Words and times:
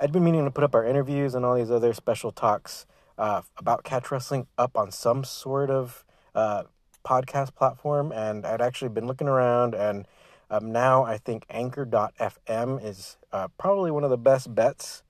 I'd 0.00 0.12
been 0.12 0.24
meaning 0.24 0.44
to 0.44 0.50
put 0.50 0.62
up 0.62 0.74
our 0.74 0.84
interviews 0.84 1.34
and 1.34 1.44
all 1.44 1.56
these 1.56 1.70
other 1.70 1.92
special 1.92 2.30
talks 2.30 2.86
uh, 3.18 3.42
about 3.56 3.82
catch 3.82 4.10
wrestling 4.12 4.46
up 4.56 4.76
on 4.76 4.92
some 4.92 5.24
sort 5.24 5.70
of 5.70 6.04
uh, 6.36 6.64
podcast 7.04 7.54
platform, 7.56 8.12
and 8.12 8.46
I'd 8.46 8.60
actually 8.60 8.90
been 8.90 9.08
looking 9.08 9.26
around, 9.26 9.74
and 9.74 10.06
um, 10.50 10.70
now 10.70 11.02
I 11.02 11.18
think 11.18 11.46
Anchor.fm 11.50 12.84
is 12.84 13.16
uh, 13.32 13.48
probably 13.58 13.90
one 13.90 14.04
of 14.04 14.10
the 14.10 14.16
best 14.16 14.54
bets 14.54 15.02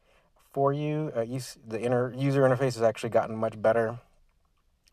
for 0.52 0.72
you. 0.72 1.12
Uh, 1.14 1.20
use, 1.20 1.58
the 1.66 1.80
inner 1.80 2.14
user 2.14 2.42
interface 2.42 2.74
has 2.74 2.82
actually 2.82 3.10
gotten 3.10 3.36
much 3.36 3.60
better. 3.60 3.98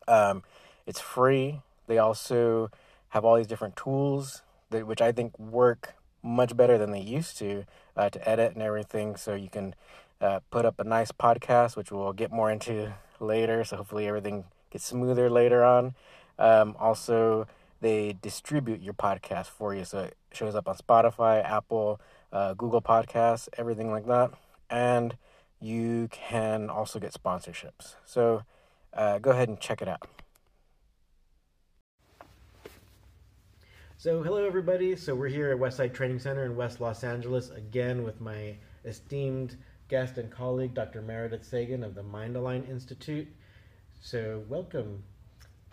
Um, 0.06 0.42
it's 0.86 1.00
free. 1.00 1.62
They 1.86 1.96
also 1.96 2.70
have 3.10 3.24
all 3.24 3.36
these 3.36 3.46
different 3.46 3.76
tools 3.76 4.42
that, 4.70 4.86
which 4.86 5.00
I 5.00 5.10
think 5.12 5.38
work 5.38 5.94
much 6.26 6.56
better 6.56 6.76
than 6.76 6.90
they 6.90 7.00
used 7.00 7.38
to 7.38 7.64
uh, 7.96 8.10
to 8.10 8.28
edit 8.28 8.52
and 8.52 8.62
everything. 8.62 9.16
So 9.16 9.34
you 9.34 9.48
can 9.48 9.74
uh, 10.20 10.40
put 10.50 10.64
up 10.64 10.78
a 10.78 10.84
nice 10.84 11.12
podcast, 11.12 11.76
which 11.76 11.90
we'll 11.90 12.12
get 12.12 12.30
more 12.32 12.50
into 12.50 12.94
later. 13.20 13.64
So 13.64 13.76
hopefully 13.76 14.06
everything 14.06 14.44
gets 14.70 14.84
smoother 14.84 15.30
later 15.30 15.64
on. 15.64 15.94
Um, 16.38 16.76
also, 16.78 17.46
they 17.80 18.16
distribute 18.20 18.82
your 18.82 18.94
podcast 18.94 19.46
for 19.46 19.74
you, 19.74 19.84
so 19.84 20.00
it 20.00 20.16
shows 20.32 20.54
up 20.54 20.68
on 20.68 20.76
Spotify, 20.76 21.44
Apple, 21.44 22.00
uh, 22.32 22.54
Google 22.54 22.82
Podcasts, 22.82 23.48
everything 23.56 23.90
like 23.90 24.06
that, 24.06 24.30
and 24.68 25.16
you 25.60 26.08
can 26.10 26.68
also 26.68 26.98
get 26.98 27.12
sponsorships. 27.12 27.94
So 28.04 28.42
uh, 28.92 29.18
go 29.18 29.30
ahead 29.30 29.48
and 29.48 29.60
check 29.60 29.80
it 29.80 29.88
out. 29.88 30.08
So, 34.06 34.22
hello 34.22 34.44
everybody. 34.44 34.94
So, 34.94 35.16
we're 35.16 35.26
here 35.26 35.50
at 35.50 35.58
Westside 35.58 35.92
Training 35.92 36.20
Center 36.20 36.44
in 36.44 36.54
West 36.54 36.80
Los 36.80 37.02
Angeles 37.02 37.50
again 37.50 38.04
with 38.04 38.20
my 38.20 38.56
esteemed 38.84 39.56
guest 39.88 40.16
and 40.16 40.30
colleague, 40.30 40.74
Dr. 40.74 41.02
Meredith 41.02 41.44
Sagan 41.44 41.82
of 41.82 41.96
the 41.96 42.04
Mind 42.04 42.36
Align 42.36 42.62
Institute. 42.66 43.26
So, 44.00 44.44
welcome. 44.48 45.02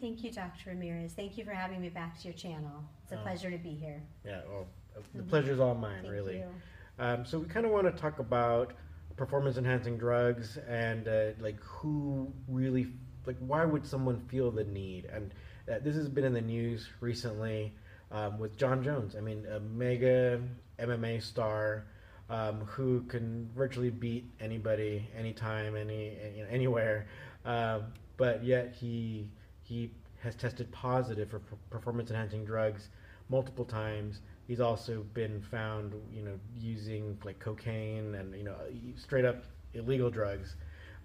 Thank 0.02 0.24
you, 0.24 0.32
Dr. 0.32 0.72
Ramirez. 0.72 1.14
Thank 1.14 1.38
you 1.38 1.46
for 1.46 1.52
having 1.52 1.80
me 1.80 1.90
back 1.90 2.18
to 2.22 2.24
your 2.24 2.34
channel. 2.34 2.84
It's 3.04 3.12
a 3.12 3.20
Oh. 3.20 3.22
pleasure 3.22 3.52
to 3.52 3.58
be 3.60 3.76
here. 3.76 4.02
Yeah, 4.26 4.42
well, 4.50 4.68
the 5.14 5.22
Mhm. 5.22 5.30
pleasure's 5.30 5.60
all 5.60 5.76
mine, 5.76 6.02
Thank 6.02 6.14
really. 6.14 6.38
you. 6.40 6.50
Um, 6.98 7.26
so, 7.26 7.38
we 7.38 7.46
kind 7.46 7.68
of 7.68 7.72
want 7.72 7.86
to 7.86 7.94
talk 7.94 8.18
about 8.18 8.74
performance 9.16 9.58
enhancing 9.58 9.96
drugs 10.00 10.58
and 10.58 11.08
uh, 11.08 11.34
like 11.40 11.60
who 11.60 12.34
really, 12.48 12.88
like, 13.28 13.38
why 13.38 13.64
would 13.64 13.86
someone 13.86 14.18
feel 14.22 14.50
the 14.50 14.64
need? 14.64 15.06
And 15.06 15.36
uh, 15.72 15.78
this 15.78 15.96
has 15.96 16.10
been 16.10 16.24
in 16.24 16.34
the 16.34 16.42
news 16.42 16.90
recently 17.00 17.76
um, 18.14 18.40
with 18.40 18.56
Jon 18.58 18.84
Jones. 18.84 19.16
I 19.18 19.22
mean, 19.22 19.46
a 19.48 19.60
mega 19.60 20.40
MMA 20.80 21.22
star 21.22 21.86
um, 22.30 22.62
who 22.62 23.02
can 23.04 23.50
virtually 23.56 23.90
beat 23.90 24.26
anybody, 24.40 25.10
anytime, 25.18 25.76
any 25.76 26.18
anywhere. 26.50 27.08
Um, 27.44 27.86
but 28.16 28.44
yet 28.44 28.74
he 28.80 29.28
he 29.64 29.92
has 30.22 30.36
tested 30.36 30.72
positive 30.72 31.30
for 31.30 31.40
performance 31.70 32.10
enhancing 32.10 32.46
drugs 32.46 32.90
multiple 33.30 33.66
times. 33.66 34.22
He's 34.48 34.62
also 34.62 35.04
been 35.14 35.42
found, 35.42 35.94
you 36.14 36.22
know, 36.22 36.40
using 36.58 37.18
like 37.26 37.40
cocaine 37.40 38.16
and 38.16 38.36
you 38.36 38.44
know 38.44 38.56
straight 38.96 39.26
up 39.26 39.44
illegal 39.74 40.10
drugs. 40.10 40.56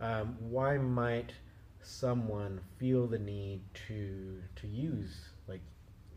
Um, 0.01 0.37
why 0.39 0.79
might 0.79 1.33
someone 1.81 2.61
feel 2.79 3.07
the 3.07 3.19
need 3.19 3.61
to 3.89 4.43
to 4.57 4.67
use 4.69 5.17
like 5.49 5.63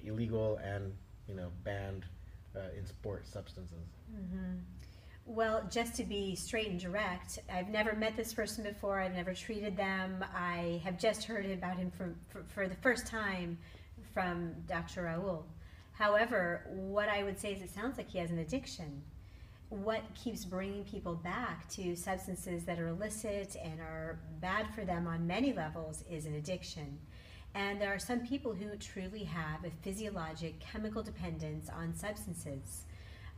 illegal 0.05 0.57
and 0.63 0.93
you 1.27 1.35
know 1.35 1.51
banned 1.63 2.05
uh, 2.55 2.59
in 2.77 2.85
sport 2.85 3.27
substances? 3.27 3.77
hmm 4.09 4.57
Well, 5.25 5.63
just 5.69 5.95
to 5.95 6.03
be 6.03 6.35
straight 6.35 6.67
and 6.67 6.79
direct, 6.79 7.39
I've 7.51 7.69
never 7.69 7.95
met 7.95 8.17
this 8.17 8.33
person 8.33 8.63
before. 8.63 8.99
I've 8.99 9.15
never 9.15 9.33
treated 9.33 9.77
them. 9.77 10.25
I 10.35 10.81
have 10.83 10.99
just 10.99 11.23
heard 11.25 11.45
about 11.45 11.77
him 11.77 11.91
for, 11.91 12.13
for, 12.29 12.43
for 12.53 12.67
the 12.67 12.75
first 12.75 13.07
time 13.07 13.57
from 14.13 14.53
Dr. 14.67 15.03
Raul. 15.03 15.43
However, 15.93 16.65
what 16.69 17.09
I 17.09 17.23
would 17.23 17.39
say 17.39 17.53
is 17.53 17.61
it 17.61 17.69
sounds 17.69 17.97
like 17.97 18.09
he 18.09 18.17
has 18.17 18.31
an 18.31 18.39
addiction. 18.39 19.03
What 19.69 20.01
keeps 20.15 20.43
bringing 20.43 20.83
people 20.83 21.15
back 21.15 21.69
to 21.69 21.95
substances 21.95 22.65
that 22.65 22.79
are 22.79 22.87
illicit 22.87 23.55
and 23.63 23.79
are 23.79 24.19
bad 24.41 24.73
for 24.73 24.83
them 24.83 25.07
on 25.07 25.25
many 25.25 25.53
levels 25.53 26.03
is 26.09 26.25
an 26.25 26.35
addiction. 26.35 26.99
And 27.53 27.81
there 27.81 27.93
are 27.93 27.99
some 27.99 28.21
people 28.21 28.53
who 28.53 28.75
truly 28.77 29.23
have 29.25 29.65
a 29.65 29.71
physiologic 29.81 30.59
chemical 30.59 31.03
dependence 31.03 31.69
on 31.69 31.93
substances. 31.93 32.85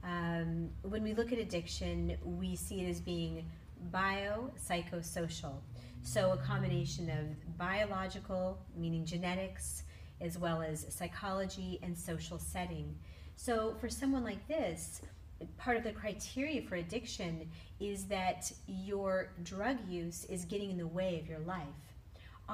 Um, 0.03 0.69
when 0.83 1.01
we 1.01 1.13
look 1.13 1.31
at 1.31 1.39
addiction, 1.39 2.17
we 2.23 2.55
see 2.55 2.81
it 2.81 2.89
as 2.89 2.99
being 2.99 3.49
biopsychosocial. 3.91 5.55
So, 6.01 6.31
a 6.31 6.37
combination 6.37 7.09
of 7.09 7.57
biological, 7.57 8.59
meaning 8.75 9.05
genetics, 9.05 9.83
as 10.19 10.37
well 10.37 10.61
as 10.61 10.85
psychology 10.89 11.79
and 11.81 11.97
social 11.97 12.37
setting. 12.37 12.93
So, 13.35 13.75
for 13.79 13.89
someone 13.89 14.23
like 14.23 14.45
this, 14.47 15.01
part 15.57 15.77
of 15.77 15.83
the 15.83 15.91
criteria 15.91 16.61
for 16.61 16.75
addiction 16.75 17.49
is 17.79 18.05
that 18.05 18.51
your 18.67 19.29
drug 19.43 19.77
use 19.87 20.25
is 20.25 20.45
getting 20.45 20.71
in 20.71 20.77
the 20.77 20.87
way 20.87 21.19
of 21.19 21.27
your 21.27 21.39
life. 21.39 21.67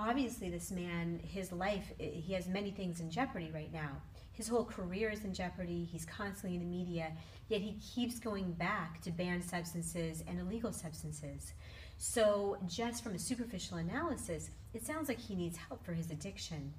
Obviously, 0.02 0.50
this 0.50 0.72
man, 0.72 1.20
his 1.24 1.52
life, 1.52 1.92
he 1.98 2.34
has 2.34 2.48
many 2.48 2.72
things 2.72 3.02
in 3.02 3.12
jeopardy 3.12 3.52
right 3.54 3.72
now. 3.74 4.02
His 4.32 4.48
whole 4.48 4.64
career 4.64 5.10
is 5.10 5.26
in 5.26 5.34
jeopardy. 5.34 5.90
He's 5.92 6.06
constantly 6.06 6.56
in 6.56 6.62
the 6.62 6.78
media, 6.78 7.12
yet 7.50 7.60
he 7.60 7.74
keeps 7.82 8.18
going 8.18 8.54
back 8.54 9.02
to 9.02 9.12
banned 9.12 9.44
substances 9.44 10.24
and 10.26 10.40
illegal 10.40 10.72
substances. 10.72 11.52
So, 11.98 12.58
just 12.66 13.04
from 13.04 13.14
a 13.16 13.20
superficial 13.20 13.76
analysis, 13.76 14.52
it 14.74 14.86
sounds 14.86 15.10
like 15.10 15.20
he 15.20 15.36
needs 15.36 15.58
help 15.58 15.84
for 15.84 15.92
his 15.92 16.12
addiction. 16.12 16.74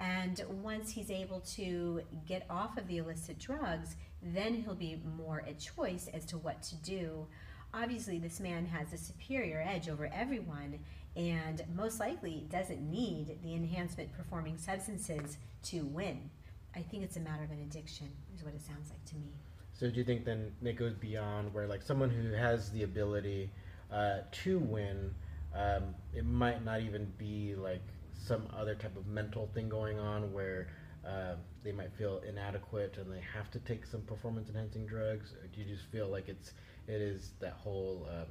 And 0.00 0.42
once 0.60 0.90
he's 0.90 1.12
able 1.12 1.40
to 1.54 2.00
get 2.26 2.44
off 2.50 2.76
of 2.76 2.88
the 2.88 2.98
illicit 2.98 3.38
drugs, 3.38 3.94
then 4.20 4.52
he'll 4.52 4.74
be 4.74 5.00
more 5.16 5.44
at 5.46 5.60
choice 5.60 6.08
as 6.12 6.26
to 6.26 6.38
what 6.38 6.60
to 6.64 6.74
do. 6.76 7.28
Obviously, 7.76 8.18
this 8.18 8.38
man 8.38 8.66
has 8.66 8.92
a 8.92 8.98
superior 8.98 9.64
edge 9.66 9.88
over 9.88 10.08
everyone 10.14 10.78
and 11.16 11.62
most 11.74 11.98
likely 11.98 12.46
doesn't 12.50 12.80
need 12.80 13.38
the 13.42 13.54
enhancement 13.54 14.12
performing 14.16 14.56
substances 14.56 15.38
to 15.64 15.84
win. 15.86 16.30
I 16.76 16.80
think 16.80 17.02
it's 17.02 17.16
a 17.16 17.20
matter 17.20 17.42
of 17.42 17.50
an 17.50 17.60
addiction, 17.60 18.08
is 18.34 18.44
what 18.44 18.54
it 18.54 18.62
sounds 18.62 18.90
like 18.90 19.04
to 19.06 19.16
me. 19.16 19.32
So 19.72 19.90
do 19.90 19.96
you 19.96 20.04
think 20.04 20.24
then 20.24 20.52
it 20.62 20.76
goes 20.76 20.94
beyond 20.94 21.52
where 21.52 21.66
like 21.66 21.82
someone 21.82 22.10
who 22.10 22.32
has 22.32 22.70
the 22.70 22.84
ability 22.84 23.50
uh, 23.92 24.18
to 24.30 24.58
win, 24.58 25.12
um, 25.54 25.94
it 26.14 26.24
might 26.24 26.64
not 26.64 26.80
even 26.80 27.12
be 27.18 27.54
like 27.56 27.82
some 28.12 28.46
other 28.56 28.74
type 28.74 28.96
of 28.96 29.06
mental 29.08 29.48
thing 29.52 29.68
going 29.68 29.98
on 29.98 30.32
where 30.32 30.68
uh, 31.06 31.36
they 31.62 31.72
might 31.72 31.92
feel 31.92 32.20
inadequate 32.28 32.96
and 32.98 33.10
they 33.12 33.20
have 33.34 33.50
to 33.52 33.58
take 33.60 33.84
some 33.86 34.02
performance 34.02 34.48
enhancing 34.48 34.86
drugs, 34.86 35.32
or 35.34 35.46
do 35.48 35.60
you 35.60 35.66
just 35.66 35.86
feel 35.90 36.08
like 36.08 36.28
it's 36.28 36.52
it 36.86 37.00
is 37.00 37.32
that 37.40 37.52
whole 37.52 38.06
um, 38.10 38.26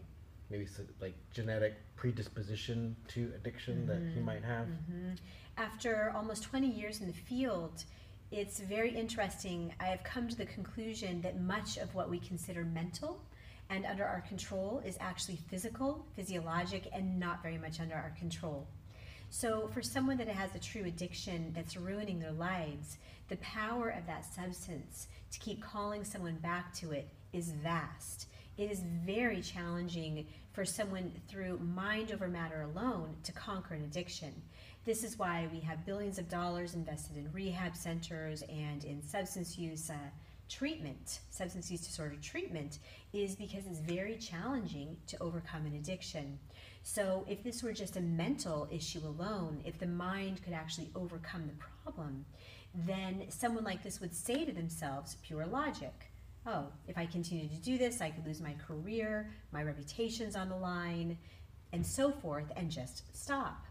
maybe 0.49 0.67
like 1.01 1.15
genetic 1.33 1.73
predisposition 1.95 2.95
to 3.07 3.31
addiction 3.35 3.85
that 3.87 4.01
he 4.13 4.19
Mhm. 4.19 4.25
might 4.25 4.43
have? 4.43 4.67
Mhm. 4.67 5.17
After 5.57 6.11
almost 6.11 6.43
20 6.43 6.67
years 6.69 7.01
in 7.01 7.07
the 7.07 7.13
field, 7.13 7.83
it's 8.31 8.59
very 8.59 8.95
interesting. 8.95 9.73
I 9.79 9.85
have 9.85 10.03
come 10.03 10.27
to 10.29 10.35
the 10.35 10.45
conclusion 10.45 11.21
that 11.21 11.39
much 11.39 11.77
of 11.77 11.93
what 11.95 12.09
we 12.09 12.19
consider 12.19 12.63
mental 12.63 13.23
and 13.69 13.85
under 13.85 14.05
our 14.05 14.21
control 14.21 14.79
is 14.85 14.97
actually 14.99 15.37
physical, 15.37 16.05
physiologic, 16.15 16.87
and 16.91 17.19
not 17.19 17.41
very 17.41 17.57
much 17.57 17.79
under 17.79 17.95
our 17.95 18.11
control. 18.11 18.67
So, 19.35 19.67
for 19.73 19.81
someone 19.81 20.17
that 20.17 20.27
has 20.27 20.53
a 20.53 20.59
true 20.59 20.83
addiction 20.85 21.53
that's 21.55 21.75
ruining 21.75 22.19
their 22.19 22.33
lives, 22.33 22.99
the 23.29 23.37
power 23.37 23.89
of 23.89 24.05
that 24.05 24.31
substance 24.31 25.07
to 25.31 25.39
keep 25.39 25.59
calling 25.59 26.03
someone 26.03 26.35
back 26.35 26.71
to 26.75 26.91
it 26.91 27.07
is 27.33 27.49
vast. 27.49 28.27
It 28.59 28.69
is 28.69 28.83
very 29.03 29.41
challenging 29.41 30.27
for 30.51 30.65
someone 30.65 31.11
through 31.27 31.57
mind 31.57 32.11
over 32.11 32.27
matter 32.27 32.61
alone 32.61 33.15
to 33.23 33.31
conquer 33.31 33.73
an 33.73 33.83
addiction. 33.85 34.39
This 34.85 35.03
is 35.03 35.17
why 35.17 35.49
we 35.51 35.61
have 35.61 35.83
billions 35.83 36.19
of 36.19 36.29
dollars 36.29 36.75
invested 36.75 37.17
in 37.17 37.31
rehab 37.33 37.75
centers 37.75 38.43
and 38.43 38.83
in 38.83 39.01
substance 39.01 39.57
use 39.57 39.89
uh, 39.89 39.95
treatment, 40.49 41.19
substance 41.29 41.71
use 41.71 41.85
disorder 41.85 42.15
treatment, 42.21 42.79
is 43.13 43.35
because 43.35 43.65
it's 43.65 43.79
very 43.79 44.15
challenging 44.17 44.97
to 45.07 45.21
overcome 45.21 45.65
an 45.65 45.75
addiction. 45.75 46.39
So, 46.83 47.25
if 47.27 47.43
this 47.43 47.63
were 47.63 47.73
just 47.73 47.95
a 47.95 48.01
mental 48.01 48.67
issue 48.71 48.99
alone, 49.05 49.61
if 49.65 49.79
the 49.79 49.87
mind 49.87 50.43
could 50.43 50.53
actually 50.53 50.89
overcome 50.95 51.47
the 51.47 51.63
problem, 51.63 52.25
then 52.73 53.25
someone 53.29 53.63
like 53.63 53.83
this 53.83 54.01
would 54.01 54.13
say 54.13 54.45
to 54.45 54.51
themselves, 54.51 55.17
pure 55.23 55.45
logic, 55.45 56.11
oh, 56.45 56.67
if 56.87 56.97
I 56.97 57.05
continue 57.05 57.47
to 57.47 57.55
do 57.55 57.77
this, 57.77 58.01
I 58.01 58.09
could 58.09 58.25
lose 58.25 58.41
my 58.41 58.55
career, 58.67 59.31
my 59.51 59.63
reputation's 59.63 60.35
on 60.35 60.49
the 60.49 60.57
line, 60.57 61.17
and 61.71 61.85
so 61.85 62.11
forth, 62.11 62.51
and 62.55 62.69
just 62.69 63.15
stop. 63.15 63.65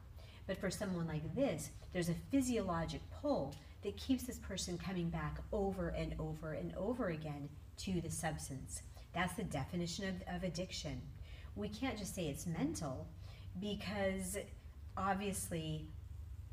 But 0.47 0.59
for 0.59 0.71
someone 0.71 1.07
like 1.07 1.35
this, 1.35 1.71
there's 1.93 2.09
a 2.09 2.15
physiologic 2.31 3.01
pull 3.21 3.55
that 3.82 3.96
keeps 3.96 4.25
this 4.25 4.38
person 4.38 4.79
coming 4.79 5.08
back 5.08 5.38
over 5.52 5.88
and 5.88 6.14
over 6.19 6.52
and 6.52 6.75
over 6.76 7.08
again 7.08 7.49
to 7.79 8.00
the 8.00 8.11
substance. 8.11 8.82
That's 9.12 9.34
the 9.34 9.44
definition 9.44 10.08
of, 10.08 10.37
of 10.37 10.44
addiction. 10.44 11.00
we 11.55 11.69
can't 11.69 11.99
just 11.99 12.14
say 12.14 12.26
it's 12.29 12.46
mental 12.46 13.06
because 13.61 14.38
obviously 14.96 15.87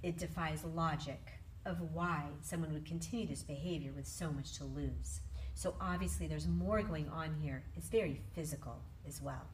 it 0.03 0.17
defies 0.17 0.63
logic 0.63 1.19
of 1.65 1.93
why 1.93 2.23
someone 2.41 2.73
would 2.73 2.85
continue 2.85 3.27
this 3.27 3.43
behavior 3.43 3.91
with 3.95 4.07
so 4.07 4.31
much 4.31 4.57
to 4.57 4.65
lose. 4.65 5.21
So 5.53 5.75
obviously 5.79 6.27
there's 6.27 6.47
more 6.47 6.81
going 6.81 7.09
on 7.09 7.35
here. 7.41 7.63
It's 7.75 7.89
very 7.89 8.21
physical 8.33 8.81
as 9.07 9.21
well. 9.21 9.45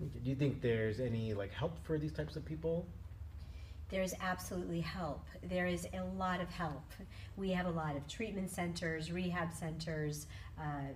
Do 0.00 0.30
you 0.30 0.34
think 0.34 0.60
there's 0.60 0.98
any 0.98 1.34
like 1.34 1.52
help 1.52 1.84
for 1.84 1.98
these 1.98 2.12
types 2.12 2.36
of 2.36 2.44
people? 2.44 2.88
There's 3.90 4.14
absolutely 4.20 4.80
help. 4.80 5.26
There 5.42 5.66
is 5.66 5.88
a 5.92 6.04
lot 6.16 6.40
of 6.40 6.48
help. 6.48 6.92
We 7.36 7.50
have 7.50 7.66
a 7.66 7.70
lot 7.70 7.96
of 7.96 8.06
treatment 8.06 8.50
centers, 8.50 9.10
rehab 9.10 9.52
centers, 9.52 10.26
uh, 10.58 10.92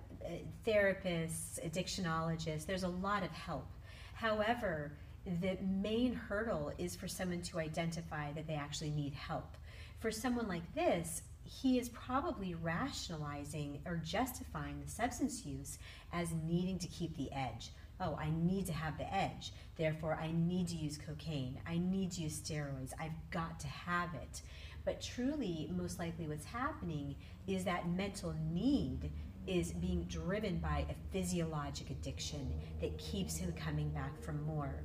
therapists, 0.65 1.59
addictionologists. 1.65 2.65
There's 2.65 2.83
a 2.83 2.89
lot 2.89 3.23
of 3.23 3.31
help. 3.31 3.67
However, 4.13 4.93
the 5.41 5.57
main 5.61 6.13
hurdle 6.13 6.71
is 6.77 6.95
for 6.95 7.07
someone 7.07 7.41
to 7.41 7.59
identify 7.59 8.31
that 8.31 8.47
they 8.47 8.53
actually 8.53 8.91
need 8.91 9.13
help. 9.13 9.57
For 9.99 10.11
someone 10.11 10.47
like 10.47 10.73
this, 10.73 11.23
he 11.43 11.77
is 11.77 11.89
probably 11.89 12.55
rationalizing 12.55 13.79
or 13.85 13.97
justifying 13.97 14.81
the 14.83 14.89
substance 14.89 15.45
use 15.45 15.79
as 16.13 16.29
needing 16.47 16.79
to 16.79 16.87
keep 16.87 17.17
the 17.17 17.31
edge. 17.31 17.71
Oh, 17.99 18.17
I 18.19 18.29
need 18.29 18.65
to 18.67 18.73
have 18.73 18.97
the 18.97 19.13
edge. 19.13 19.53
Therefore, 19.77 20.17
I 20.21 20.31
need 20.31 20.67
to 20.69 20.75
use 20.75 20.97
cocaine. 20.97 21.59
I 21.67 21.77
need 21.77 22.11
to 22.13 22.21
use 22.21 22.39
steroids. 22.39 22.91
I've 22.99 23.13
got 23.31 23.59
to 23.61 23.67
have 23.67 24.13
it. 24.15 24.41
But 24.83 25.01
truly, 25.01 25.69
most 25.75 25.97
likely, 25.97 26.27
what's 26.27 26.45
happening 26.45 27.15
is 27.47 27.63
that 27.63 27.89
mental 27.89 28.35
need 28.51 29.11
is 29.47 29.73
being 29.73 30.03
driven 30.05 30.57
by 30.57 30.85
a 30.89 30.95
physiologic 31.11 31.89
addiction 31.89 32.51
that 32.81 32.97
keeps 32.97 33.37
him 33.37 33.53
coming 33.53 33.89
back 33.89 34.21
for 34.21 34.33
more. 34.33 34.83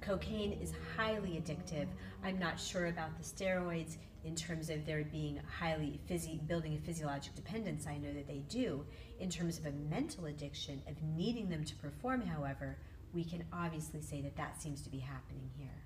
Cocaine 0.00 0.52
is 0.52 0.72
highly 0.96 1.42
addictive. 1.42 1.86
I'm 2.22 2.38
not 2.38 2.60
sure 2.60 2.86
about 2.86 3.16
the 3.16 3.24
steroids 3.24 3.96
in 4.24 4.34
terms 4.34 4.70
of 4.70 4.86
there 4.86 5.04
being 5.04 5.38
highly 5.58 6.00
physi- 6.10 6.44
building 6.46 6.74
a 6.74 6.78
physiologic 6.78 7.34
dependence. 7.34 7.86
I 7.86 7.98
know 7.98 8.12
that 8.12 8.26
they 8.26 8.42
do. 8.48 8.84
In 9.20 9.30
terms 9.30 9.58
of 9.58 9.66
a 9.66 9.72
mental 9.72 10.26
addiction 10.26 10.82
of 10.88 11.00
needing 11.02 11.48
them 11.48 11.64
to 11.64 11.74
perform, 11.76 12.22
however, 12.22 12.78
we 13.12 13.24
can 13.24 13.44
obviously 13.52 14.00
say 14.00 14.20
that 14.22 14.36
that 14.36 14.60
seems 14.60 14.82
to 14.82 14.90
be 14.90 14.98
happening 14.98 15.50
here. 15.56 15.82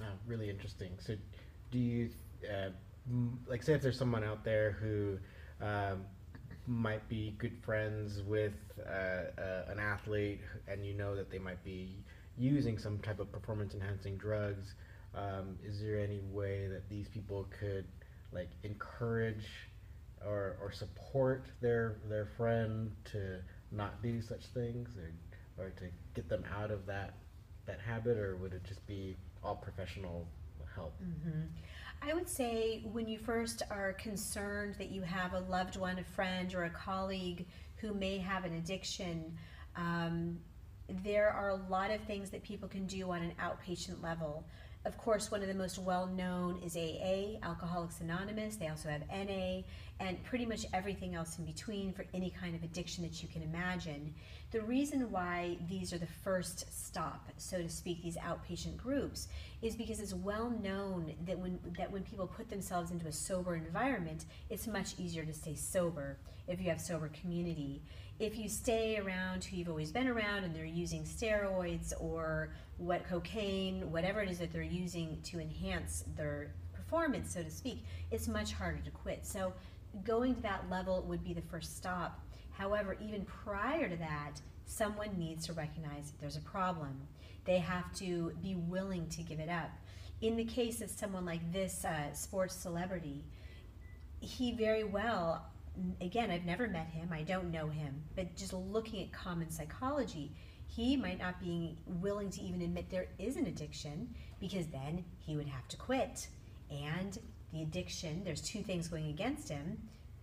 Mm. 0.00 0.04
Oh, 0.04 0.18
really 0.26 0.50
interesting. 0.50 0.92
So, 0.98 1.14
do 1.70 1.78
you 1.78 2.10
uh, 2.50 2.70
like 3.46 3.62
say 3.62 3.74
if 3.74 3.82
there's 3.82 3.98
someone 3.98 4.24
out 4.24 4.44
there 4.44 4.72
who 4.72 5.18
um, 5.64 6.04
might 6.66 7.06
be 7.08 7.34
good 7.38 7.56
friends 7.62 8.22
with 8.22 8.54
uh, 8.86 9.40
uh, 9.40 9.64
an 9.68 9.78
athlete, 9.78 10.40
and 10.68 10.84
you 10.84 10.94
know 10.94 11.14
that 11.14 11.30
they 11.30 11.38
might 11.38 11.62
be 11.64 11.96
using 12.36 12.78
some 12.78 12.98
type 12.98 13.20
of 13.20 13.30
performance 13.30 13.74
enhancing 13.74 14.16
drugs? 14.16 14.74
Um, 15.14 15.56
is 15.64 15.80
there 15.80 15.98
any 15.98 16.20
way 16.30 16.68
that 16.68 16.88
these 16.88 17.08
people 17.08 17.48
could 17.58 17.86
like 18.32 18.50
encourage 18.62 19.46
or, 20.24 20.56
or 20.60 20.70
support 20.70 21.46
their 21.60 21.96
their 22.08 22.26
friend 22.36 22.92
to 23.12 23.40
not 23.72 24.02
do 24.02 24.20
such 24.20 24.46
things 24.46 24.96
or, 24.96 25.64
or 25.64 25.70
to 25.70 25.84
get 26.14 26.28
them 26.28 26.44
out 26.56 26.70
of 26.70 26.86
that 26.86 27.14
that 27.66 27.80
habit 27.80 28.18
or 28.18 28.36
would 28.36 28.52
it 28.52 28.62
just 28.64 28.86
be 28.86 29.16
all 29.42 29.56
professional 29.56 30.26
help 30.74 30.94
mm-hmm. 31.02 31.40
i 32.02 32.14
would 32.14 32.28
say 32.28 32.82
when 32.92 33.08
you 33.08 33.18
first 33.18 33.62
are 33.70 33.92
concerned 33.94 34.74
that 34.78 34.90
you 34.90 35.02
have 35.02 35.34
a 35.34 35.40
loved 35.40 35.76
one 35.76 35.98
a 35.98 36.04
friend 36.04 36.54
or 36.54 36.64
a 36.64 36.70
colleague 36.70 37.46
who 37.76 37.92
may 37.94 38.18
have 38.18 38.44
an 38.44 38.54
addiction 38.54 39.36
um, 39.76 40.38
there 41.04 41.30
are 41.30 41.50
a 41.50 41.60
lot 41.68 41.90
of 41.90 42.00
things 42.02 42.30
that 42.30 42.42
people 42.42 42.68
can 42.68 42.86
do 42.86 43.10
on 43.10 43.22
an 43.22 43.32
outpatient 43.40 44.02
level 44.02 44.44
of 44.86 44.96
course, 44.96 45.30
one 45.30 45.42
of 45.42 45.48
the 45.48 45.54
most 45.54 45.78
well 45.78 46.06
known 46.06 46.58
is 46.64 46.76
AA, 46.76 47.38
Alcoholics 47.42 48.00
Anonymous. 48.00 48.56
They 48.56 48.68
also 48.68 48.88
have 48.88 49.02
NA, 49.08 49.62
and 49.98 50.22
pretty 50.24 50.46
much 50.46 50.64
everything 50.72 51.14
else 51.14 51.38
in 51.38 51.44
between 51.44 51.92
for 51.92 52.06
any 52.14 52.30
kind 52.30 52.54
of 52.54 52.62
addiction 52.62 53.04
that 53.04 53.22
you 53.22 53.28
can 53.28 53.42
imagine. 53.42 54.14
The 54.50 54.60
reason 54.62 55.10
why 55.12 55.58
these 55.68 55.92
are 55.92 55.98
the 55.98 56.06
first 56.06 56.64
stop, 56.72 57.28
so 57.36 57.62
to 57.62 57.68
speak, 57.68 58.02
these 58.02 58.16
outpatient 58.16 58.76
groups, 58.76 59.28
is 59.62 59.76
because 59.76 60.00
it's 60.00 60.12
well 60.12 60.50
known 60.50 61.14
that 61.26 61.38
when 61.38 61.60
that 61.78 61.92
when 61.92 62.02
people 62.02 62.26
put 62.26 62.50
themselves 62.50 62.90
into 62.90 63.06
a 63.06 63.12
sober 63.12 63.54
environment, 63.54 64.24
it's 64.48 64.66
much 64.66 64.98
easier 64.98 65.24
to 65.24 65.32
stay 65.32 65.54
sober 65.54 66.18
if 66.48 66.60
you 66.60 66.68
have 66.68 66.80
sober 66.80 67.10
community 67.20 67.80
if 68.20 68.38
you 68.38 68.50
stay 68.50 68.98
around 68.98 69.42
who 69.42 69.56
you've 69.56 69.70
always 69.70 69.90
been 69.90 70.06
around 70.06 70.44
and 70.44 70.54
they're 70.54 70.64
using 70.66 71.02
steroids 71.04 71.94
or 71.98 72.50
what 72.76 73.08
cocaine, 73.08 73.90
whatever 73.90 74.20
it 74.20 74.30
is 74.30 74.38
that 74.38 74.52
they're 74.52 74.62
using 74.62 75.18
to 75.24 75.40
enhance 75.40 76.04
their 76.16 76.52
performance, 76.74 77.32
so 77.32 77.42
to 77.42 77.50
speak, 77.50 77.82
it's 78.10 78.28
much 78.28 78.52
harder 78.52 78.78
to 78.84 78.90
quit. 78.90 79.26
So 79.26 79.54
going 80.04 80.34
to 80.34 80.42
that 80.42 80.68
level 80.68 81.02
would 81.08 81.24
be 81.24 81.32
the 81.32 81.40
first 81.40 81.78
stop. 81.78 82.20
However, 82.52 82.96
even 83.00 83.24
prior 83.24 83.88
to 83.88 83.96
that, 83.96 84.40
someone 84.66 85.18
needs 85.18 85.46
to 85.46 85.52
recognize 85.52 86.12
there's 86.20 86.36
a 86.36 86.40
problem. 86.40 87.00
They 87.44 87.58
have 87.58 87.92
to 87.96 88.32
be 88.42 88.54
willing 88.54 89.08
to 89.08 89.22
give 89.22 89.40
it 89.40 89.48
up. 89.48 89.70
In 90.20 90.36
the 90.36 90.44
case 90.44 90.80
of 90.80 90.90
someone 90.90 91.24
like 91.24 91.52
this 91.52 91.84
uh, 91.84 92.12
sports 92.12 92.54
celebrity, 92.54 93.24
he 94.20 94.52
very 94.52 94.84
well 94.84 95.50
again, 96.00 96.30
I've 96.30 96.44
never 96.44 96.68
met 96.68 96.88
him, 96.88 97.10
I 97.12 97.22
don't 97.22 97.50
know 97.50 97.68
him, 97.68 98.02
but 98.16 98.36
just 98.36 98.52
looking 98.52 99.02
at 99.02 99.12
common 99.12 99.50
psychology, 99.50 100.32
he 100.66 100.96
might 100.96 101.18
not 101.18 101.40
be 101.40 101.76
willing 101.86 102.30
to 102.30 102.42
even 102.42 102.62
admit 102.62 102.90
there 102.90 103.08
is 103.18 103.36
an 103.36 103.46
addiction 103.46 104.14
because 104.38 104.66
then 104.68 105.04
he 105.18 105.36
would 105.36 105.48
have 105.48 105.66
to 105.68 105.76
quit. 105.76 106.28
And 106.70 107.18
the 107.52 107.62
addiction, 107.62 108.22
there's 108.24 108.40
two 108.40 108.62
things 108.62 108.88
going 108.88 109.08
against 109.08 109.48
him 109.48 109.78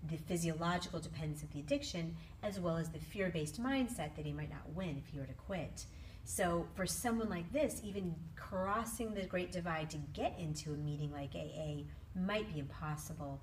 the 0.10 0.18
physiological 0.18 1.00
dependence 1.00 1.44
of 1.44 1.52
the 1.52 1.60
addiction, 1.60 2.16
as 2.44 2.60
well 2.60 2.78
as 2.78 2.90
the 2.90 3.00
fear 3.00 3.30
based 3.30 3.62
mindset 3.62 4.16
that 4.16 4.26
he 4.26 4.34
might 4.34 4.50
not 4.50 4.70
win 4.74 4.98
if 4.98 5.12
he 5.12 5.20
were 5.20 5.26
to 5.26 5.34
quit. 5.34 5.86
So, 6.24 6.68
for 6.76 6.86
someone 6.86 7.30
like 7.30 7.52
this, 7.54 7.80
even 7.84 8.14
crossing 8.36 9.14
the 9.14 9.26
great 9.26 9.52
divide 9.52 9.90
to 9.92 9.98
get 10.14 10.38
into 10.38 10.74
a 10.74 10.78
meeting 10.78 11.12
like 11.12 11.34
AA 11.36 11.84
might 12.16 12.52
be 12.54 12.60
impossible. 12.60 13.40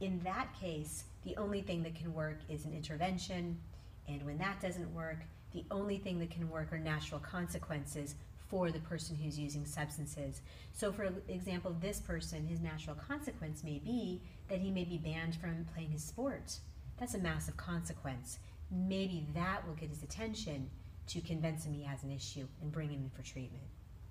In 0.00 0.20
that 0.24 0.48
case, 0.60 1.04
the 1.24 1.36
only 1.38 1.62
thing 1.62 1.82
that 1.84 1.94
can 1.94 2.12
work 2.12 2.40
is 2.50 2.66
an 2.66 2.74
intervention, 2.74 3.58
and 4.06 4.22
when 4.22 4.36
that 4.38 4.60
doesn't 4.60 4.92
work, 4.94 5.24
the 5.52 5.64
only 5.70 5.96
thing 5.96 6.18
that 6.18 6.30
can 6.30 6.50
work 6.50 6.72
are 6.72 6.78
natural 6.78 7.20
consequences 7.20 8.16
for 8.48 8.70
the 8.70 8.78
person 8.80 9.16
who's 9.16 9.38
using 9.38 9.64
substances. 9.64 10.42
So, 10.72 10.92
for 10.92 11.12
example, 11.28 11.76
this 11.80 12.00
person, 12.00 12.46
his 12.46 12.60
natural 12.60 12.96
consequence 12.96 13.64
may 13.64 13.78
be 13.78 14.20
that 14.48 14.60
he 14.60 14.70
may 14.70 14.84
be 14.84 14.98
banned 14.98 15.36
from 15.36 15.66
playing 15.74 15.90
his 15.90 16.04
sport. 16.04 16.58
That's 16.98 17.14
a 17.14 17.18
massive 17.18 17.56
consequence. 17.56 18.38
Maybe 18.70 19.26
that 19.34 19.66
will 19.66 19.74
get 19.74 19.90
his 19.90 20.02
attention 20.02 20.70
to 21.08 21.20
convince 21.20 21.64
him 21.64 21.72
he 21.72 21.82
has 21.84 22.02
an 22.02 22.10
issue 22.10 22.46
and 22.60 22.72
bring 22.72 22.90
him 22.90 23.02
in 23.02 23.10
for 23.10 23.22
treatment. 23.22 23.64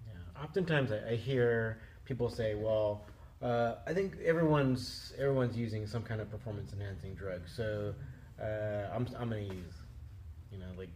Yeah. 0.08 0.44
Oftentimes 0.44 0.92
I, 0.92 1.12
I 1.12 1.16
hear 1.16 1.80
people 2.06 2.30
say, 2.30 2.56
well, 2.56 3.02
uh, 3.42 3.76
I 3.86 3.94
think 3.94 4.16
everyone's 4.24 5.14
everyone's 5.20 5.58
using 5.58 5.86
some 5.86 6.04
kind 6.04 6.22
of 6.22 6.32
performance 6.32 6.74
enhancing 6.74 7.16
drug. 7.16 7.42
So 7.48 7.94
uh, 8.42 8.90
I'm 8.94 9.08
I'm 9.20 9.30
gonna 9.30 9.42
use, 9.42 9.74
you 10.52 10.58
know, 10.58 10.72
like 10.78 10.90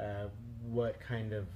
uh, 0.00 0.28
what 0.62 0.98
kind 1.00 1.32
of 1.32 1.46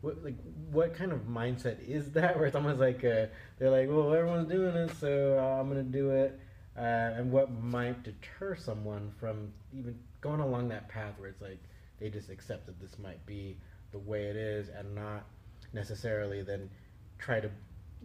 what 0.00 0.22
like 0.24 0.36
what 0.70 0.94
kind 0.94 1.12
of 1.12 1.20
mindset 1.20 1.86
is 1.86 2.12
that? 2.12 2.36
Where 2.36 2.46
it's 2.46 2.56
almost 2.56 2.80
like 2.80 3.04
uh, 3.04 3.26
they're 3.58 3.70
like, 3.70 3.88
well, 3.88 4.12
everyone's 4.14 4.48
doing 4.48 4.74
it, 4.74 4.90
so 4.98 5.38
I'm 5.38 5.68
gonna 5.68 5.82
do 5.82 6.10
it. 6.10 6.38
Uh, 6.76 7.16
and 7.16 7.32
what 7.32 7.50
might 7.50 8.04
deter 8.04 8.54
someone 8.54 9.12
from 9.18 9.52
even 9.76 9.98
going 10.20 10.40
along 10.40 10.68
that 10.68 10.88
path 10.88 11.14
where 11.18 11.28
it's 11.28 11.42
like 11.42 11.58
they 11.98 12.08
just 12.08 12.30
accept 12.30 12.66
that 12.66 12.80
this 12.80 12.98
might 12.98 13.24
be 13.26 13.56
the 13.90 13.98
way 13.98 14.24
it 14.24 14.36
is 14.36 14.68
and 14.68 14.94
not 14.94 15.24
necessarily 15.72 16.42
then 16.42 16.70
try 17.18 17.40
to 17.40 17.50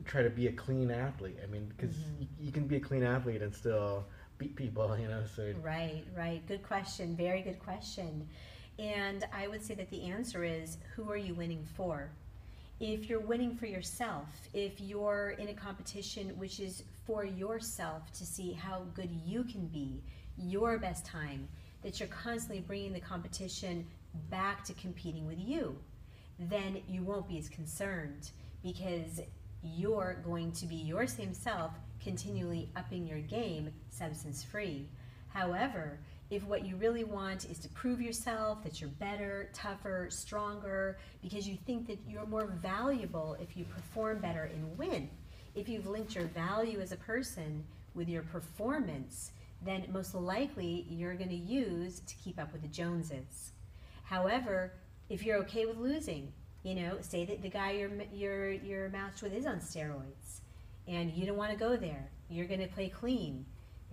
try 0.06 0.24
to 0.24 0.30
be 0.30 0.48
a 0.48 0.52
clean 0.52 0.90
athlete. 0.90 1.38
I 1.44 1.48
mean, 1.48 1.72
because 1.78 1.96
mm-hmm. 1.96 2.22
you, 2.22 2.28
you, 2.42 2.52
can 2.52 2.68
be 2.68 2.78
a 2.78 2.80
clean 2.80 3.04
athlete 3.04 3.42
and 3.42 3.54
still 3.54 4.06
beat 4.38 4.56
people, 4.56 4.98
you 5.00 5.08
know. 5.08 5.24
So 5.36 5.54
right, 5.62 6.04
right. 6.18 6.46
Good 6.48 6.64
question. 6.64 7.16
Very 7.16 7.42
good 7.42 7.60
question. 7.60 8.28
And 8.80 9.26
I 9.32 9.48
would 9.48 9.64
say 9.64 9.76
that 9.76 9.90
the 9.90 10.04
answer 10.04 10.44
is 10.44 10.78
who 10.96 11.10
are 11.12 11.18
you 11.18 11.36
winning 11.36 11.66
for? 11.76 12.10
If 12.80 13.08
you're 13.10 13.20
winning 13.20 13.56
for 13.56 13.68
yourself, 13.68 14.28
if 14.54 14.82
you're 14.82 15.36
in 15.38 15.50
a 15.50 15.54
competition 15.54 16.30
which 16.38 16.60
is 16.60 16.84
for 17.06 17.24
yourself 17.24 18.12
to 18.14 18.26
see 18.26 18.52
how 18.52 18.84
good 18.96 19.10
you 19.26 19.44
can 19.44 19.68
be, 19.68 20.02
your 20.38 20.78
best 20.80 21.06
time, 21.06 21.48
that 21.84 22.00
you're 22.00 22.10
constantly 22.10 22.62
bringing 22.62 22.94
the 22.94 23.00
competition 23.00 23.86
back 24.30 24.64
to 24.66 24.74
competing 24.74 25.28
with 25.28 25.40
you, 25.40 25.78
then 26.40 26.82
you 26.88 27.04
won't 27.04 27.28
be 27.28 27.38
as 27.38 27.50
concerned 27.50 28.32
because 28.64 29.22
you're 29.62 30.18
going 30.26 30.52
to 30.52 30.66
be 30.66 30.76
your 30.76 31.08
same 31.08 31.34
self 31.34 31.72
continually 32.02 32.70
upping 32.76 33.08
your 33.08 33.20
game 33.20 33.72
substance 33.90 34.44
free. 34.44 34.88
However, 35.30 36.00
if 36.34 36.44
what 36.46 36.66
you 36.66 36.76
really 36.78 37.04
want 37.04 37.46
is 37.46 37.60
to 37.60 37.70
prove 37.70 38.02
yourself 38.02 38.64
that 38.64 38.82
you're 38.82 38.90
better, 38.90 39.50
tougher, 39.54 40.08
stronger, 40.10 40.98
because 41.22 41.48
you 41.48 41.56
think 41.68 41.86
that 41.86 42.00
you're 42.08 42.26
more 42.26 42.48
valuable 42.48 43.38
if 43.40 43.56
you 43.56 43.66
perform 43.66 44.18
better 44.18 44.50
and 44.52 44.76
win, 44.76 45.10
if 45.54 45.70
you've 45.70 45.86
linked 45.86 46.16
your 46.16 46.26
value 46.26 46.80
as 46.80 46.92
a 46.92 46.98
person 46.98 47.64
with 47.94 48.10
your 48.10 48.24
performance, 48.24 49.32
then 49.64 49.86
most 49.92 50.16
likely 50.16 50.88
you're 50.90 51.14
going 51.14 51.30
to 51.30 51.36
use 51.36 52.00
to 52.00 52.16
keep 52.16 52.40
up 52.40 52.52
with 52.52 52.64
the 52.64 52.68
Joneses. 52.68 53.52
However, 54.04 54.74
if 55.10 55.24
you're 55.24 55.38
okay 55.38 55.68
with 55.68 55.78
losing, 55.78 56.34
you 56.64 56.74
know, 56.74 56.98
say 57.02 57.26
that 57.26 57.44
the 57.44 57.50
guy 57.50 57.72
you're 57.74 57.92
you're 58.12 58.52
you're 58.52 58.90
matched 58.90 59.22
with 59.22 59.34
is 59.34 59.46
on 59.46 59.58
steroids, 59.58 60.42
and 60.88 61.12
you 61.12 61.28
don't 61.28 61.38
want 61.38 61.52
to 61.52 61.58
go 61.58 61.76
there. 61.76 62.10
You're 62.30 62.48
going 62.48 62.62
to 62.62 62.68
play 62.68 62.90
clean. 62.90 63.46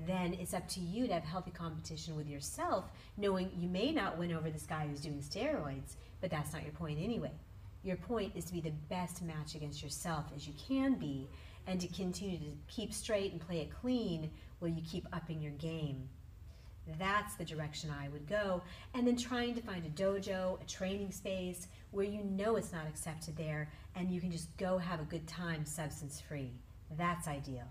Then 0.07 0.35
it's 0.35 0.55
up 0.55 0.67
to 0.71 0.81
you 0.81 1.07
to 1.07 1.15
have 1.15 1.25
healthy 1.25 1.51
competition 1.51 2.17
with 2.17 2.29
yourself, 2.29 2.87
knowing 3.17 3.51
you 3.57 3.69
may 3.69 3.93
not 3.93 4.17
win 4.17 4.33
over 4.33 4.51
this 4.51 4.67
guy 4.67 4.87
who's 4.87 5.01
doing 5.01 5.21
steroids, 5.21 5.97
but 6.21 6.31
that's 6.31 6.53
not 6.53 6.63
your 6.63 6.73
point 6.73 6.99
anyway. 7.03 7.33
Your 7.83 7.97
point 7.97 8.33
is 8.35 8.45
to 8.47 8.53
be 8.53 8.61
the 8.61 8.73
best 8.89 9.23
match 9.23 9.55
against 9.55 9.83
yourself 9.83 10.27
as 10.35 10.47
you 10.47 10.55
can 10.69 10.95
be, 10.95 11.29
and 11.67 11.81
to 11.81 11.89
continue 11.89 12.39
to 12.39 12.57
keep 12.69 12.93
straight 12.93 13.33
and 13.33 13.41
play 13.41 13.61
it 13.61 13.71
clean 13.81 14.31
while 14.59 14.71
you 14.71 14.83
keep 14.83 15.07
upping 15.13 15.41
your 15.41 15.53
game. 15.53 16.09
That's 16.99 17.35
the 17.35 17.45
direction 17.45 17.91
I 17.91 18.09
would 18.09 18.27
go. 18.29 18.63
And 18.95 19.07
then 19.07 19.17
trying 19.17 19.55
to 19.55 19.63
find 19.63 19.85
a 19.85 19.91
dojo, 19.91 20.61
a 20.61 20.65
training 20.65 21.13
space 21.13 21.69
where 21.91 22.05
you 22.05 22.25
know 22.25 22.57
it's 22.57 22.73
not 22.73 22.87
accepted 22.89 23.37
there 23.37 23.71
and 23.95 24.11
you 24.11 24.21
can 24.21 24.31
just 24.33 24.55
go 24.57 24.79
have 24.79 25.01
a 25.01 25.05
good 25.05 25.27
time 25.27 25.65
substance 25.65 26.21
free. 26.21 26.53
That's 26.97 27.29
ideal. 27.29 27.69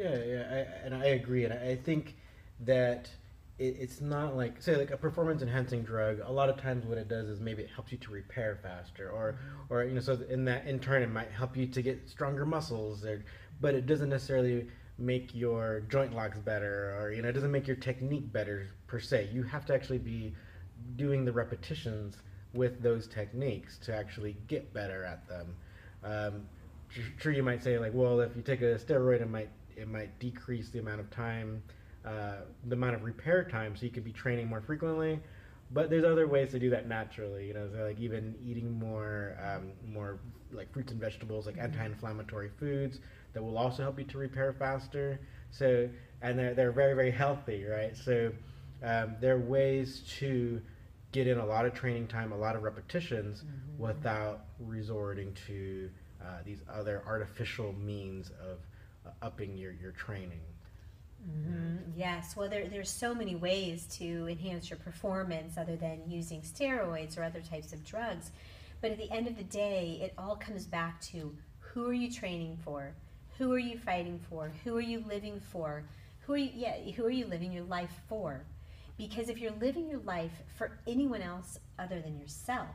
Yeah, 0.00 0.16
yeah, 0.24 0.44
I, 0.50 0.86
and 0.86 0.94
I 0.94 1.04
agree. 1.08 1.44
And 1.44 1.52
I 1.52 1.76
think 1.76 2.16
that 2.60 3.10
it, 3.58 3.76
it's 3.78 4.00
not 4.00 4.34
like, 4.34 4.62
say, 4.62 4.74
like 4.76 4.90
a 4.90 4.96
performance 4.96 5.42
enhancing 5.42 5.82
drug. 5.82 6.20
A 6.24 6.32
lot 6.32 6.48
of 6.48 6.56
times, 6.56 6.86
what 6.86 6.96
it 6.96 7.06
does 7.08 7.28
is 7.28 7.38
maybe 7.38 7.62
it 7.62 7.68
helps 7.74 7.92
you 7.92 7.98
to 7.98 8.10
repair 8.10 8.58
faster, 8.62 9.10
or, 9.10 9.38
or 9.68 9.84
you 9.84 9.92
know, 9.92 10.00
so 10.00 10.18
in 10.30 10.44
that 10.46 10.66
in 10.66 10.78
turn, 10.78 11.02
it 11.02 11.10
might 11.10 11.30
help 11.30 11.54
you 11.54 11.66
to 11.66 11.82
get 11.82 12.08
stronger 12.08 12.46
muscles, 12.46 13.04
or, 13.04 13.22
but 13.60 13.74
it 13.74 13.84
doesn't 13.86 14.08
necessarily 14.08 14.68
make 14.96 15.34
your 15.34 15.80
joint 15.88 16.14
locks 16.14 16.38
better 16.38 16.94
or 17.00 17.10
you 17.10 17.22
know 17.22 17.28
it 17.30 17.32
doesn't 17.32 17.50
make 17.50 17.66
your 17.66 17.76
technique 17.76 18.30
better 18.34 18.68
per 18.86 19.00
se 19.00 19.30
you 19.32 19.42
have 19.42 19.64
to 19.64 19.72
actually 19.72 19.96
be 19.96 20.34
doing 20.96 21.24
the 21.24 21.32
repetitions 21.32 22.18
with 22.52 22.82
those 22.82 23.06
techniques 23.06 23.78
to 23.78 23.96
actually 23.96 24.36
get 24.46 24.74
better 24.74 25.02
at 25.04 25.26
them 25.26 25.54
um, 26.04 26.42
sure 27.18 27.32
you 27.32 27.42
might 27.42 27.62
say 27.62 27.78
like 27.78 27.92
well 27.94 28.20
if 28.20 28.36
you 28.36 28.42
take 28.42 28.60
a 28.60 28.74
steroid 28.74 29.22
it 29.22 29.30
might 29.30 29.48
it 29.80 29.88
might 29.88 30.18
decrease 30.18 30.68
the 30.70 30.78
amount 30.78 31.00
of 31.00 31.10
time 31.10 31.62
uh, 32.04 32.36
the 32.68 32.74
amount 32.74 32.94
of 32.94 33.02
repair 33.02 33.44
time 33.44 33.76
so 33.76 33.84
you 33.84 33.90
could 33.90 34.04
be 34.04 34.12
training 34.12 34.46
more 34.46 34.60
frequently 34.60 35.18
but 35.72 35.90
there's 35.90 36.04
other 36.04 36.26
ways 36.26 36.50
to 36.50 36.58
do 36.58 36.70
that 36.70 36.88
naturally 36.88 37.46
you 37.48 37.54
know 37.54 37.68
so 37.72 37.84
like 37.84 37.98
even 38.00 38.34
eating 38.44 38.72
more 38.78 39.36
um, 39.44 39.72
more 39.86 40.18
like 40.52 40.72
fruits 40.72 40.90
and 40.90 41.00
vegetables 41.00 41.46
like 41.46 41.58
anti-inflammatory 41.58 42.50
foods 42.58 43.00
that 43.32 43.42
will 43.42 43.58
also 43.58 43.82
help 43.82 43.98
you 43.98 44.04
to 44.06 44.18
repair 44.18 44.52
faster. 44.52 45.20
So, 45.50 45.88
and 46.22 46.38
they're, 46.38 46.54
they're 46.54 46.72
very, 46.72 46.94
very 46.94 47.10
healthy, 47.10 47.64
right? 47.64 47.96
So, 47.96 48.32
um, 48.82 49.16
there 49.20 49.34
are 49.34 49.40
ways 49.40 50.02
to 50.18 50.60
get 51.12 51.26
in 51.26 51.38
a 51.38 51.46
lot 51.46 51.66
of 51.66 51.74
training 51.74 52.06
time, 52.06 52.32
a 52.32 52.36
lot 52.36 52.56
of 52.56 52.62
repetitions 52.62 53.42
mm-hmm. 53.42 53.82
without 53.82 54.46
resorting 54.58 55.34
to 55.46 55.90
uh, 56.22 56.38
these 56.44 56.60
other 56.72 57.02
artificial 57.06 57.72
means 57.74 58.30
of 58.40 58.58
upping 59.22 59.56
your, 59.56 59.72
your 59.72 59.92
training. 59.92 60.40
Mm-hmm. 61.28 61.76
Yes, 61.96 62.34
well, 62.36 62.48
there, 62.48 62.66
there's 62.68 62.90
so 62.90 63.14
many 63.14 63.34
ways 63.34 63.86
to 63.98 64.26
enhance 64.28 64.70
your 64.70 64.78
performance 64.78 65.58
other 65.58 65.76
than 65.76 66.00
using 66.08 66.40
steroids 66.40 67.18
or 67.18 67.24
other 67.24 67.40
types 67.40 67.72
of 67.72 67.84
drugs. 67.84 68.30
But 68.80 68.92
at 68.92 68.98
the 68.98 69.10
end 69.10 69.26
of 69.26 69.36
the 69.36 69.44
day, 69.44 69.98
it 70.02 70.14
all 70.16 70.36
comes 70.36 70.64
back 70.64 71.00
to 71.02 71.34
who 71.58 71.86
are 71.86 71.92
you 71.92 72.10
training 72.10 72.58
for? 72.64 72.92
Who 73.38 73.52
are 73.52 73.58
you 73.58 73.78
fighting 73.78 74.18
for? 74.28 74.50
Who 74.64 74.76
are 74.76 74.82
you 74.82 75.04
living 75.06 75.40
for? 75.40 75.84
Who 76.20 76.32
are 76.34 76.38
you, 76.38 76.50
yeah, 76.54 76.78
who 76.92 77.04
are 77.04 77.10
you 77.10 77.26
living 77.26 77.52
your 77.52 77.64
life 77.64 78.00
for? 78.08 78.44
Because 78.96 79.28
if 79.28 79.38
you're 79.38 79.52
living 79.60 79.88
your 79.88 80.00
life 80.00 80.42
for 80.56 80.78
anyone 80.86 81.22
else 81.22 81.58
other 81.78 82.00
than 82.00 82.18
yourself, 82.18 82.68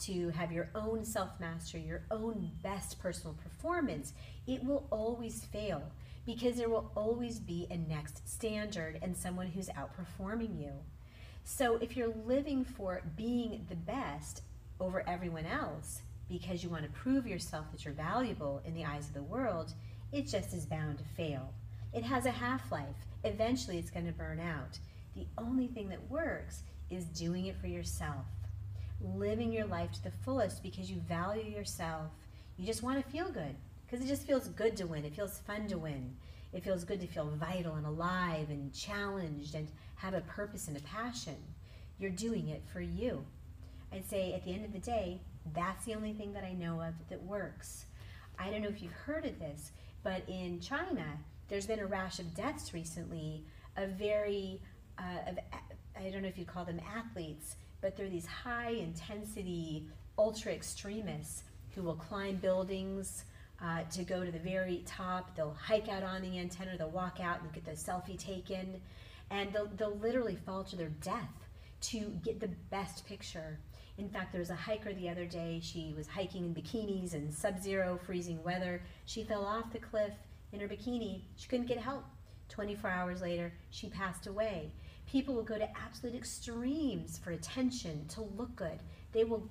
to 0.00 0.30
have 0.30 0.52
your 0.52 0.68
own 0.74 1.04
self 1.04 1.30
mastery, 1.40 1.82
your 1.82 2.02
own 2.10 2.50
best 2.62 2.98
personal 2.98 3.34
performance, 3.34 4.12
it 4.46 4.64
will 4.64 4.86
always 4.90 5.44
fail 5.44 5.82
because 6.24 6.56
there 6.56 6.68
will 6.68 6.90
always 6.96 7.38
be 7.38 7.66
a 7.70 7.76
next 7.76 8.28
standard 8.28 8.98
and 9.02 9.16
someone 9.16 9.46
who's 9.46 9.68
outperforming 9.68 10.60
you. 10.60 10.72
So 11.44 11.76
if 11.76 11.96
you're 11.96 12.12
living 12.26 12.64
for 12.64 13.02
being 13.16 13.64
the 13.68 13.76
best 13.76 14.42
over 14.80 15.08
everyone 15.08 15.46
else 15.46 16.02
because 16.28 16.62
you 16.64 16.68
want 16.68 16.82
to 16.82 16.90
prove 16.90 17.26
yourself 17.26 17.66
that 17.70 17.84
you're 17.84 17.94
valuable 17.94 18.60
in 18.66 18.74
the 18.74 18.84
eyes 18.84 19.06
of 19.06 19.14
the 19.14 19.22
world, 19.22 19.72
it 20.12 20.26
just 20.26 20.52
is 20.52 20.66
bound 20.66 20.98
to 20.98 21.04
fail. 21.04 21.52
It 21.94 22.02
has 22.02 22.26
a 22.26 22.32
half 22.32 22.72
life. 22.72 23.06
Eventually, 23.24 23.78
it's 23.78 23.90
going 23.90 24.06
to 24.06 24.12
burn 24.12 24.40
out. 24.40 24.78
The 25.14 25.26
only 25.38 25.68
thing 25.68 25.88
that 25.88 26.10
works 26.10 26.62
is 26.90 27.04
doing 27.06 27.46
it 27.46 27.56
for 27.56 27.68
yourself, 27.68 28.26
living 29.00 29.52
your 29.52 29.66
life 29.66 29.92
to 29.92 30.02
the 30.02 30.12
fullest 30.24 30.62
because 30.62 30.90
you 30.90 31.00
value 31.00 31.50
yourself. 31.50 32.10
You 32.56 32.66
just 32.66 32.82
want 32.82 33.02
to 33.02 33.10
feel 33.10 33.30
good 33.30 33.54
because 33.84 34.04
it 34.04 34.08
just 34.08 34.26
feels 34.26 34.48
good 34.48 34.76
to 34.78 34.86
win. 34.86 35.04
It 35.04 35.14
feels 35.14 35.38
fun 35.40 35.68
to 35.68 35.78
win. 35.78 36.16
It 36.52 36.64
feels 36.64 36.84
good 36.84 37.00
to 37.00 37.06
feel 37.06 37.30
vital 37.38 37.74
and 37.74 37.86
alive 37.86 38.48
and 38.50 38.72
challenged 38.72 39.54
and 39.54 39.68
have 39.96 40.14
a 40.14 40.22
purpose 40.22 40.68
and 40.68 40.76
a 40.76 40.80
passion. 40.80 41.36
You're 41.98 42.10
doing 42.10 42.48
it 42.48 42.62
for 42.72 42.80
you. 42.80 43.24
I'd 43.92 44.08
say 44.08 44.32
at 44.32 44.44
the 44.44 44.52
end 44.52 44.64
of 44.64 44.72
the 44.72 44.78
day, 44.78 45.20
that's 45.54 45.84
the 45.84 45.94
only 45.94 46.12
thing 46.12 46.32
that 46.32 46.44
I 46.44 46.52
know 46.52 46.80
of 46.80 46.94
that 47.08 47.22
works. 47.22 47.86
I 48.38 48.50
don't 48.50 48.62
know 48.62 48.68
if 48.68 48.82
you've 48.82 48.92
heard 48.92 49.24
of 49.24 49.38
this, 49.38 49.70
but 50.02 50.22
in 50.28 50.60
China, 50.60 51.04
there's 51.48 51.66
been 51.66 51.78
a 51.78 51.86
rash 51.86 52.18
of 52.18 52.34
deaths 52.34 52.74
recently 52.74 53.44
of 53.76 53.90
very, 53.90 54.60
uh, 54.98 55.30
of, 55.30 55.38
I 55.98 56.10
don't 56.10 56.22
know 56.22 56.28
if 56.28 56.38
you'd 56.38 56.48
call 56.48 56.64
them 56.64 56.80
athletes, 56.94 57.56
but 57.86 57.96
they're 57.96 58.08
these 58.08 58.26
high 58.26 58.70
intensity 58.70 59.86
ultra 60.18 60.50
extremists 60.50 61.44
who 61.72 61.82
will 61.82 61.94
climb 61.94 62.34
buildings 62.34 63.22
uh, 63.62 63.82
to 63.92 64.02
go 64.02 64.24
to 64.24 64.32
the 64.32 64.40
very 64.40 64.82
top. 64.84 65.36
They'll 65.36 65.54
hike 65.54 65.88
out 65.88 66.02
on 66.02 66.20
the 66.20 66.36
antenna, 66.36 66.76
they'll 66.76 66.90
walk 66.90 67.20
out 67.20 67.42
and 67.42 67.52
get 67.52 67.64
the 67.64 67.70
selfie 67.70 68.18
taken, 68.18 68.80
and 69.30 69.52
they'll, 69.52 69.68
they'll 69.68 69.96
literally 69.98 70.34
fall 70.34 70.64
to 70.64 70.74
their 70.74 70.88
death 71.00 71.30
to 71.82 72.00
get 72.24 72.40
the 72.40 72.50
best 72.72 73.06
picture. 73.06 73.60
In 73.98 74.08
fact, 74.08 74.32
there 74.32 74.40
was 74.40 74.50
a 74.50 74.56
hiker 74.56 74.92
the 74.92 75.08
other 75.08 75.24
day. 75.24 75.60
She 75.62 75.94
was 75.96 76.08
hiking 76.08 76.44
in 76.44 76.54
bikinis 76.56 77.14
in 77.14 77.30
sub 77.30 77.62
zero 77.62 78.00
freezing 78.04 78.42
weather. 78.42 78.82
She 79.04 79.22
fell 79.22 79.46
off 79.46 79.72
the 79.72 79.78
cliff 79.78 80.14
in 80.50 80.58
her 80.58 80.66
bikini. 80.66 81.20
She 81.36 81.46
couldn't 81.46 81.66
get 81.66 81.78
help. 81.78 82.04
24 82.48 82.90
hours 82.90 83.22
later, 83.22 83.52
she 83.70 83.88
passed 83.88 84.26
away. 84.26 84.72
People 85.06 85.34
will 85.34 85.42
go 85.42 85.58
to 85.58 85.78
absolute 85.78 86.16
extremes 86.16 87.18
for 87.18 87.30
attention, 87.30 88.06
to 88.08 88.22
look 88.22 88.54
good. 88.56 88.80
They 89.12 89.24
will 89.24 89.48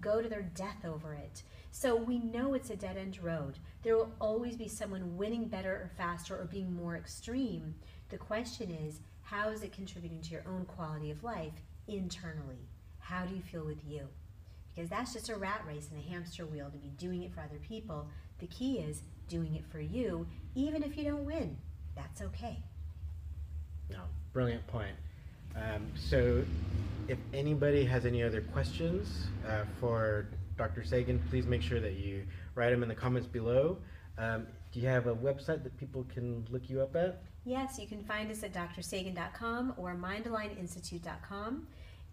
go 0.00 0.20
to 0.20 0.28
their 0.28 0.42
death 0.42 0.84
over 0.84 1.14
it. 1.14 1.42
So 1.70 1.94
we 1.96 2.18
know 2.18 2.54
it's 2.54 2.70
a 2.70 2.76
dead 2.76 2.96
end 2.96 3.22
road. 3.22 3.58
There 3.82 3.96
will 3.96 4.12
always 4.20 4.56
be 4.56 4.68
someone 4.68 5.16
winning 5.16 5.46
better 5.46 5.72
or 5.72 5.90
faster 5.96 6.36
or 6.36 6.44
being 6.44 6.74
more 6.74 6.96
extreme. 6.96 7.74
The 8.08 8.18
question 8.18 8.70
is, 8.70 9.00
how 9.22 9.50
is 9.50 9.62
it 9.62 9.72
contributing 9.72 10.20
to 10.22 10.30
your 10.30 10.44
own 10.48 10.64
quality 10.64 11.10
of 11.10 11.22
life 11.22 11.62
internally? 11.86 12.68
How 12.98 13.24
do 13.24 13.34
you 13.34 13.42
feel 13.42 13.64
with 13.64 13.84
you? 13.86 14.08
Because 14.74 14.90
that's 14.90 15.12
just 15.12 15.28
a 15.28 15.36
rat 15.36 15.62
race 15.66 15.88
and 15.90 15.98
a 15.98 16.08
hamster 16.08 16.46
wheel 16.46 16.70
to 16.70 16.78
be 16.78 16.90
doing 16.90 17.22
it 17.22 17.32
for 17.32 17.40
other 17.40 17.58
people. 17.58 18.08
The 18.38 18.46
key 18.46 18.78
is 18.78 19.02
doing 19.28 19.54
it 19.54 19.64
for 19.70 19.80
you, 19.80 20.26
even 20.54 20.82
if 20.82 20.96
you 20.96 21.04
don't 21.04 21.24
win. 21.24 21.56
That's 21.94 22.22
okay. 22.22 22.62
No, 23.90 24.00
brilliant 24.32 24.66
point. 24.66 24.96
Um, 25.56 25.86
so, 25.96 26.44
if 27.08 27.18
anybody 27.32 27.84
has 27.84 28.06
any 28.06 28.22
other 28.22 28.42
questions 28.42 29.26
uh, 29.48 29.64
for 29.80 30.26
Dr. 30.56 30.84
Sagan, 30.84 31.20
please 31.30 31.46
make 31.46 31.62
sure 31.62 31.80
that 31.80 31.94
you 31.94 32.24
write 32.54 32.70
them 32.70 32.82
in 32.82 32.88
the 32.88 32.94
comments 32.94 33.26
below. 33.26 33.78
Um, 34.18 34.46
do 34.72 34.80
you 34.80 34.88
have 34.88 35.06
a 35.06 35.14
website 35.14 35.62
that 35.62 35.76
people 35.78 36.04
can 36.12 36.44
look 36.50 36.68
you 36.68 36.82
up 36.82 36.94
at? 36.96 37.22
Yes, 37.44 37.78
you 37.78 37.86
can 37.86 38.02
find 38.02 38.30
us 38.30 38.42
at 38.42 38.52
drsagan.com 38.52 39.74
or 39.78 39.94
mindaligninstitute.com. 39.94 41.66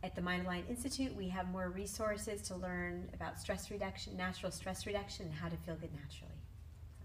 At 0.03 0.15
the 0.15 0.22
Mind 0.22 0.46
Align 0.46 0.63
Institute, 0.70 1.15
we 1.15 1.27
have 1.29 1.50
more 1.50 1.70
resources 1.70 2.41
to 2.44 2.55
learn 2.55 3.10
about 3.13 3.39
stress 3.39 3.72
reduction, 3.72 4.15
natural 4.15 4.51
stress 4.51 4.86
reduction, 4.86 5.25
and 5.25 5.34
how 5.34 5.50
to 5.50 5.58
feel 5.58 5.75
good 5.75 5.89
naturally. 5.94 6.36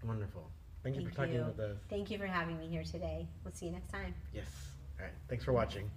Wonderful. 0.03 0.49
Thank, 0.83 0.95
you 0.95 1.07
for 1.07 1.13
talking 1.13 1.35
you. 1.35 1.45
with 1.45 1.59
us. 1.59 1.77
Thank 1.89 2.09
you 2.09 2.17
for 2.17 2.25
having 2.25 2.57
me 2.57 2.67
here 2.67 2.83
today. 2.83 3.27
We'll 3.43 3.53
see 3.53 3.67
you 3.67 3.71
next 3.71 3.89
time. 3.89 4.13
Yes. 4.33 4.45
All 4.99 5.05
right. 5.05 5.13
Thanks 5.29 5.45
for 5.45 5.53
watching. 5.53 5.89